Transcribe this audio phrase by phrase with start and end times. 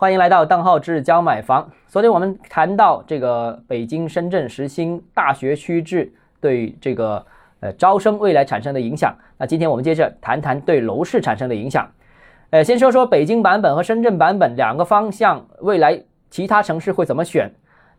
[0.00, 1.70] 欢迎来到邓浩志教买房。
[1.86, 7.22] 昨天我们谈到这个北京、深圳实行大学区制对这个
[7.60, 9.14] 呃招生未来产生的影响。
[9.36, 11.86] 那今天我们接着谈谈对楼市产生的影响。
[12.48, 17.52] 呃，先说说北京版本和深圳版本两个方向，未来其他城市会怎么选？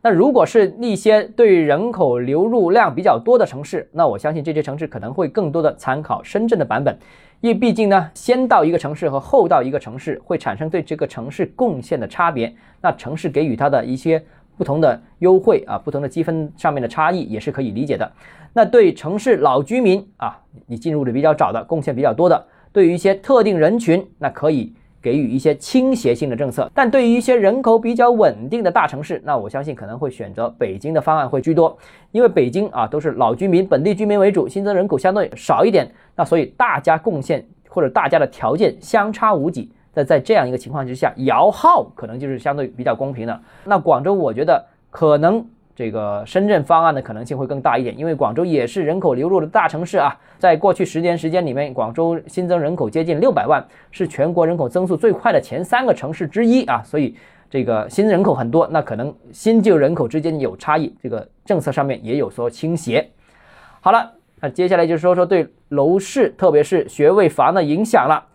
[0.04, 6.98] 那如果是一些对人口流入量比较多的城市，那我相信这些城市可能会更多的参考深圳的版本，
[7.40, 14.24] 因为毕竟呢，先到一个城市和后到一个城市会产生对这个城市贡献的差别，那城市给予它的一些
[14.58, 18.12] 不同的优惠啊，不同的积分上面的差异也是可以理解的。
[18.54, 22.44] 那对城市老居民啊，你进入的比较早的，贡献比较多的，
[22.74, 24.74] 对于一些特定人群，那可以。
[25.02, 31.78] 给予一些倾斜性的政策，但对于一些人口比较稳定的大城市，那我相信可能会选择北京的方案会居多，
[32.12, 43.42] 因为北京啊都是老居民、本地居民为主，新增人口相对少一点，那所以大家贡献或者大家的条件相差无几，在在这样一个情况之下，摇号可能就是相对比较公平的。
[43.66, 45.46] 那广州，我觉得可能。
[45.76, 50.16] 这个深圳方案的可能性会更大一点，因为广州也是人口流入的大城市啊。
[50.38, 56.82] 在过去十年时间里面，广州新增人口接近六百万，是全国人口增速最快的前三个城市之一啊。
[56.84, 57.16] 所以
[57.50, 63.10] 这个新人口很多，那可能新旧人口之间有差异，这个政策上面也有所倾斜。
[63.80, 68.28] 好了，那接下来就说说对楼市，特别是学位房的影响了。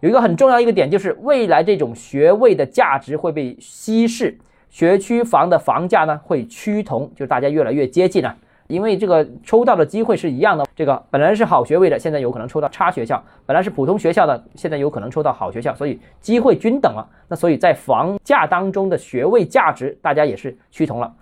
[0.00, 4.36] 有一个很重要一个点，就是未来这种学位的价值会被稀释。
[4.72, 8.34] 学区房的房价呢会趋同，就是大家越来越接近了，
[8.68, 10.64] 因为这个抽到的机会是一样的。
[10.74, 17.06] 这个本来是好学位的，现在有可能抽到差学校；本来是普通学校的，现在有可能抽到好学校，所以机会均等了。
[17.28, 21.12] 那所以在房价当中的学位价值，大家也是趋同了。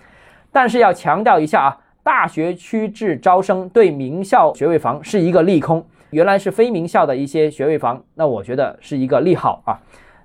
[0.53, 9.75] 但是要强调一下啊，大学区制招生对名校学位房是一个利空，原来是非名校的一些学位房，那我觉得是一个利好啊。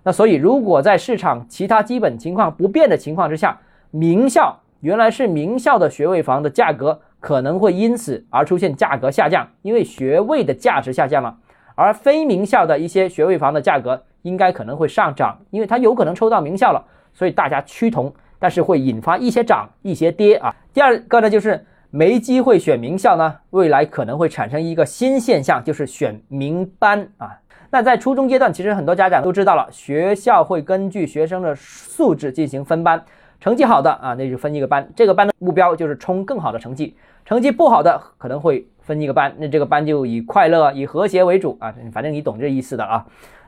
[0.08, 11.36] 那所以，如果在市场其他基本情况不变的情况之下，名校原来是名校的学位房的价格可能会因此而出现价格下降，因为学位的价值下降了；
[11.74, 20.56] 而非名校的一些学位房的价格应该可能会上涨，因为它有可能抽到名校了，所以大家趋同，但是会引发一些涨一些跌啊。
[20.72, 27.40] 第二个呢，就是没机会选名校呢，未来可能会产生一个新现象，就是选民班啊。
[27.70, 33.04] 那在初中阶段，其实很多家长都知道了，学校会根据学生的素质进行分班，
[33.40, 36.94] 成绩好的啊，那就分一个班，这个班的目标就是冲更好的成绩；
[37.26, 43.06] 成绩不好的可能会分一个班，那这个班就以快乐、以和谐为主啊，反正你懂这意思的啊。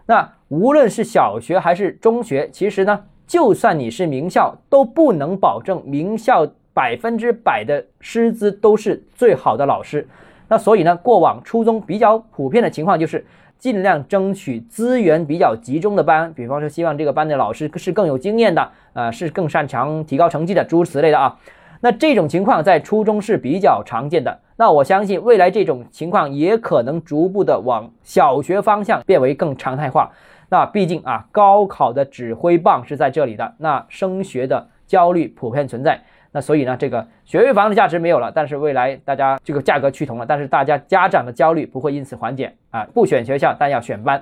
[0.08, 10.08] 那无论是小学还是中学，其实呢，就算你是名校，都不能保证名校百分之百的师资都是最好的老师。
[10.48, 13.26] 那所以呢，过往初中比较普遍的情况就是。
[13.60, 21.36] 尽量争取资源比较集中的班，比方说希望这个班的老师是更有经验的，呃，是更擅长提高成绩的，诸如此类的啊。
[21.82, 24.40] 那这种情况在初中是比较常见的。
[24.58, 30.12] 那我相信未来这种情况也可能逐步的往小学方向变为更常态化。
[30.50, 36.00] 那毕竟啊，高考的指挥棒是在这里的，那升学的焦虑普遍存在。
[36.32, 42.88] 那所以呢，这个学位房的价值没有了，但是未来大家这个价格趋同了，但是大家家长的焦虑不会因此缓解啊！
[42.94, 44.22] 不选学校，但要选班。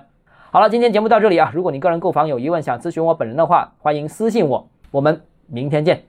[0.52, 6.06] 好了，今天节目到这里啊，如果你个人购房有疑问，想咨询我本人的话，欢迎私信我，我们明天见。